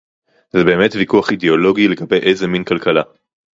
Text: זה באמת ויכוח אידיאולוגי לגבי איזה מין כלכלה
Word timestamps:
זה 0.51 0.63
באמת 0.63 0.95
ויכוח 0.95 1.31
אידיאולוגי 1.31 1.87
לגבי 1.87 2.17
איזה 2.17 2.47
מין 2.47 2.63
כלכלה 2.63 3.01